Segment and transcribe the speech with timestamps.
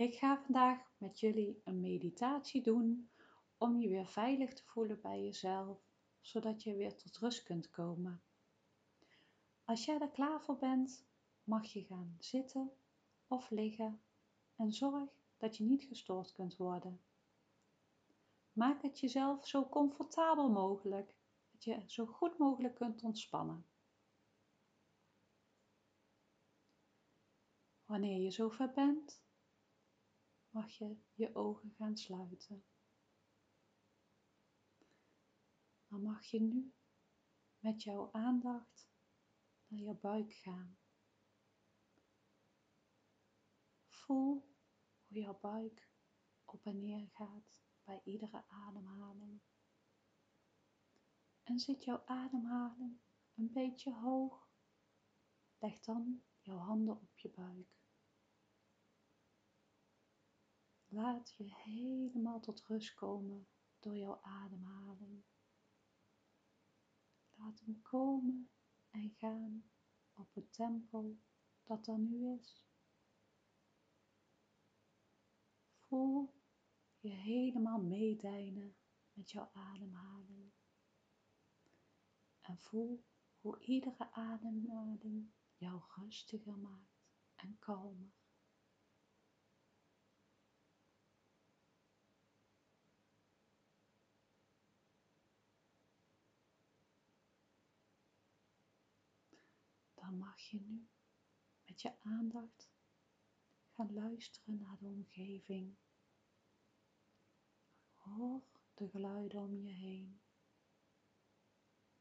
[0.00, 3.10] Ik ga vandaag met jullie een meditatie doen
[3.58, 5.78] om je weer veilig te voelen bij jezelf,
[6.20, 8.22] zodat je weer tot rust kunt komen.
[9.64, 11.06] Als jij er klaar voor bent,
[11.44, 12.70] mag je gaan zitten
[13.26, 14.00] of liggen
[14.56, 17.00] en zorg dat je niet gestoord kunt worden.
[18.52, 21.14] Maak het jezelf zo comfortabel mogelijk,
[21.50, 23.66] dat je zo goed mogelijk kunt ontspannen.
[27.84, 29.28] Wanneer je zover bent,
[30.50, 32.64] mag je je ogen gaan sluiten.
[35.88, 36.72] Dan mag je nu
[37.58, 38.88] met jouw aandacht
[39.66, 40.78] naar je buik gaan.
[43.86, 44.54] Voel
[45.06, 45.90] hoe jouw buik
[46.44, 49.40] op en neer gaat bij iedere ademhaling.
[51.42, 53.00] En zit jouw ademhaling
[53.34, 54.48] een beetje hoog,
[55.58, 57.79] leg dan jouw handen op je buik.
[60.92, 65.22] Laat je helemaal tot rust komen door jouw ademhaling.
[67.34, 68.50] Laat hem komen
[68.90, 69.70] en gaan
[70.12, 71.16] op het tempo
[71.64, 72.68] dat er nu is.
[75.76, 76.34] Voel
[76.98, 78.76] je helemaal meedijnen
[79.12, 80.52] met jouw ademhaling.
[82.40, 83.04] En voel
[83.40, 87.02] hoe iedere ademhaling jou rustiger maakt
[87.34, 88.19] en kalmer.
[100.10, 100.88] Dan mag je nu
[101.66, 102.70] met je aandacht
[103.68, 105.76] gaan luisteren naar de omgeving.
[107.94, 108.42] Hoor
[108.74, 110.20] de geluiden om je heen.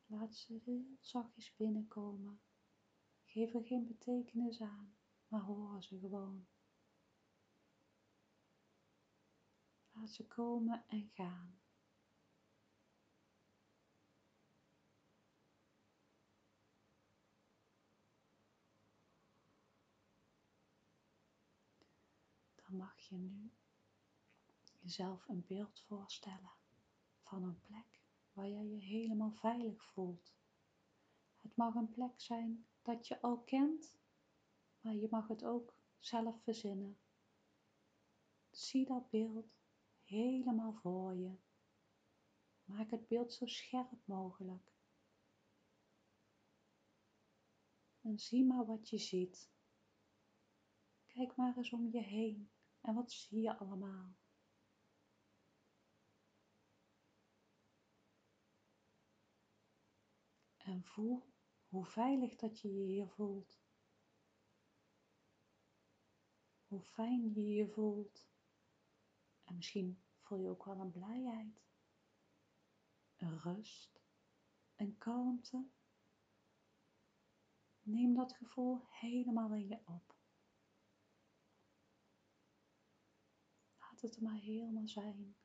[0.05, 2.41] Laat ze heel zachtjes binnenkomen.
[3.23, 6.47] Geef er geen betekenis aan, maar hoor ze gewoon.
[9.91, 11.59] Laat ze komen en gaan.
[22.68, 23.51] dan mag je nu
[24.79, 26.51] jezelf een beeld voorstellen
[27.21, 28.01] van een plek
[28.33, 30.33] waar jij je helemaal veilig voelt.
[31.41, 33.95] Het mag een plek zijn dat je al kent,
[34.81, 36.97] maar je mag het ook zelf verzinnen.
[38.49, 39.55] Zie dat beeld
[40.03, 41.37] helemaal voor je.
[42.65, 44.71] Maak het beeld zo scherp mogelijk.
[48.01, 49.49] En zie maar wat je ziet.
[51.07, 52.49] Kijk maar eens om je heen.
[52.81, 54.15] En wat zie je allemaal?
[60.57, 61.33] En voel
[61.67, 63.61] hoe veilig dat je je hier voelt.
[66.67, 68.27] Hoe fijn je je voelt.
[69.43, 71.63] En misschien voel je ook wel een blijheid,
[73.17, 74.01] een rust,
[74.75, 75.69] een kalmte.
[77.81, 80.18] Neem dat gevoel helemaal in je op.
[84.01, 85.35] laat het er maar helemaal zijn.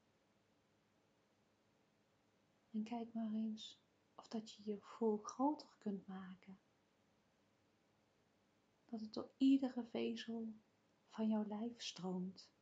[2.70, 3.78] En kijk maar eens
[4.14, 6.58] of dat je je gevoel groter kunt maken.
[8.84, 10.54] Dat het door iedere vezel
[11.08, 12.52] van jouw lijf stroomt.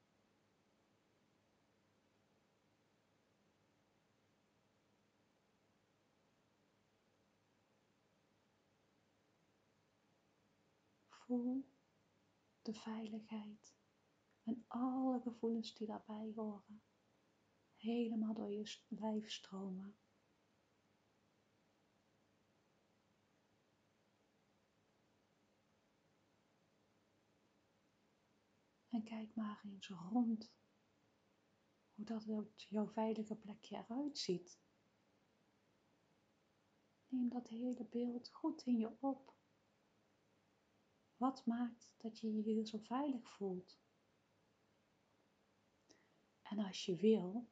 [11.08, 11.64] Voel
[12.62, 13.81] de veiligheid
[14.42, 16.82] en alle gevoelens die daarbij horen,
[17.76, 19.96] helemaal door je lijf stromen.
[28.88, 30.52] En kijk maar eens rond
[31.94, 34.60] hoe dat jouw veilige plekje eruit ziet.
[37.08, 39.34] Neem dat hele beeld goed in je op.
[41.16, 43.80] Wat maakt dat je je hier zo veilig voelt?
[46.52, 47.48] En als je wil,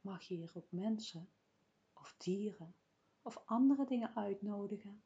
[0.00, 1.30] mag je hier ook mensen
[1.92, 2.74] of dieren
[3.22, 5.04] of andere dingen uitnodigen.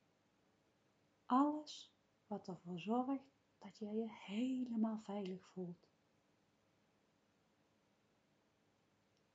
[1.24, 1.94] Alles
[2.26, 5.88] wat ervoor zorgt dat jij je helemaal veilig voelt.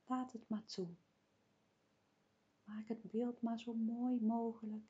[0.04, 0.96] Laat het maar toe.
[2.64, 4.86] Maak het beeld maar zo mooi mogelijk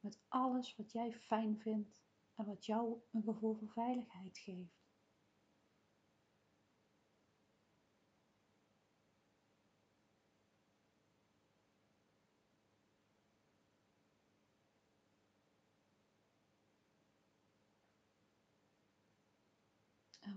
[0.00, 2.02] met alles wat jij fijn vindt
[2.34, 4.83] en wat jou een gevoel van veiligheid geeft.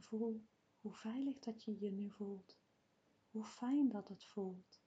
[0.02, 0.48] Voel
[0.80, 2.60] hoe veilig dat je je nu voelt,
[3.30, 4.86] hoe fijn dat het voelt.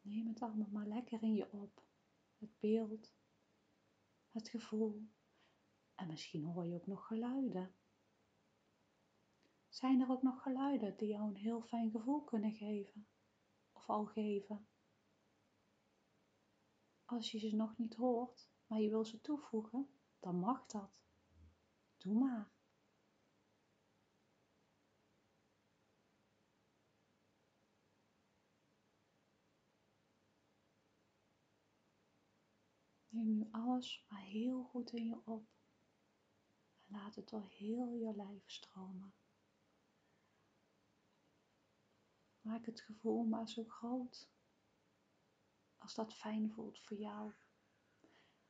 [0.00, 1.86] Neem het allemaal maar lekker in je op.
[2.36, 3.14] Het beeld,
[4.28, 5.08] het gevoel
[5.94, 7.74] en misschien hoor je ook nog geluiden.
[9.78, 13.08] Zijn er ook nog geluiden die jou een heel fijn gevoel kunnen geven
[13.72, 14.68] of al geven?
[17.04, 19.88] Als je ze nog niet hoort, maar je wil ze toevoegen,
[20.20, 20.90] dan mag dat.
[21.96, 22.52] Doe maar.
[33.08, 35.48] Neem nu alles maar heel goed in je op
[36.84, 39.14] en laat het door heel je lijf stromen.
[42.48, 44.28] Maak het gevoel maar zo groot
[45.78, 47.32] als dat fijn voelt voor jou.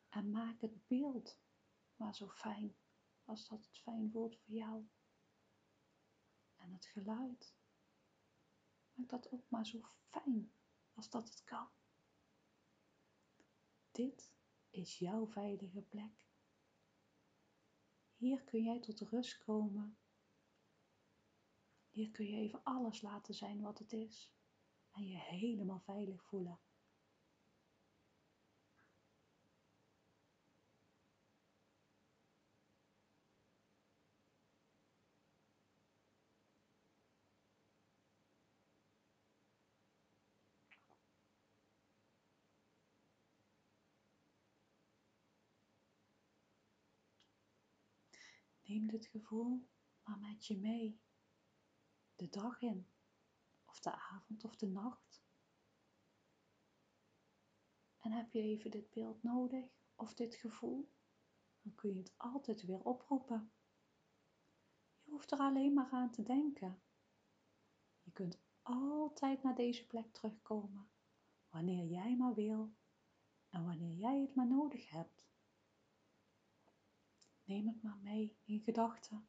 [0.08, 1.40] En maak het beeld
[1.96, 2.76] maar zo fijn
[3.24, 4.88] als dat het fijn voelt voor jou.
[6.56, 7.54] En het geluid,
[8.92, 10.52] maak dat ook maar zo fijn
[10.94, 11.68] als dat het kan.
[13.90, 14.32] Dit
[14.70, 16.26] is jouw veilige plek.
[18.16, 19.98] Hier kun jij tot rust komen.
[21.98, 24.32] Hier kun je even alles laten zijn wat het is
[24.90, 26.60] en je helemaal veilig voelen.
[48.62, 49.68] Neem dit gevoel
[50.04, 51.00] maar met je mee,
[52.18, 52.86] de dag in,
[53.64, 55.22] of de avond of de nacht.
[57.98, 60.92] En heb je even dit beeld nodig of dit gevoel,
[61.62, 63.52] dan kun je het altijd weer oproepen.
[65.02, 66.82] Je hoeft er alleen maar aan te denken.
[68.02, 70.90] Je kunt altijd naar deze plek terugkomen,
[71.48, 72.74] wanneer jij maar wil
[73.48, 75.26] en wanneer jij het maar nodig hebt.
[77.44, 79.28] Neem het maar mee in gedachten.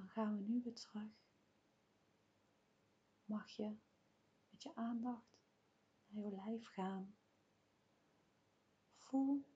[0.00, 1.12] Dan gaan we nu weer terug.
[3.24, 3.76] Mag je
[4.50, 5.42] met je aandacht
[6.06, 7.16] naar je lijf gaan.
[8.96, 9.46] Voel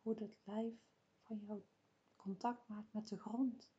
[0.00, 0.74] hoe het lijf
[1.20, 1.64] van jou
[2.16, 3.74] contact maakt met de grond.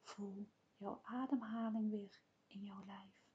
[0.00, 3.28] Voel jouw ademhaling weer in jouw lijf.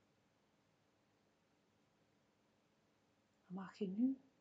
[3.45, 4.31] Mag je nu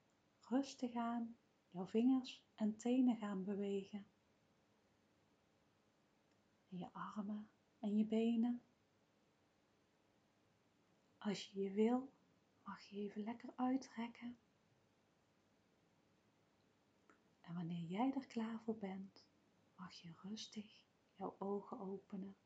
[0.41, 4.14] rustig aan jouw vingers en tenen gaan bewegen.
[6.77, 8.63] Je armen en je benen.
[11.19, 12.13] Als je je wil,
[12.63, 14.39] mag je even lekker uitrekken.
[17.41, 19.27] En wanneer jij er klaar voor bent,
[19.77, 20.85] mag je rustig
[21.15, 22.37] jouw ogen openen.